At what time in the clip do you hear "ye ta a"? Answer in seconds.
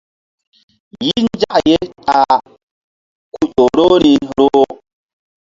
1.69-2.35